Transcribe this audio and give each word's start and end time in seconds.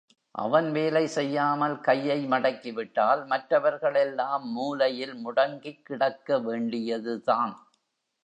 அவன் 0.35 0.71
வேலை 0.71 1.07
செய்யாமல் 1.07 1.75
கையை 1.79 2.27
மடக்கிவிட்டால் 2.27 3.21
மற்றவர்கள் 3.25 3.93
எல்லாம் 3.95 4.45
மூலையில் 4.51 5.15
முடங்கிக் 5.15 5.85
கிடக்க 5.85 6.39
வேண்டியதுதான். 6.39 7.53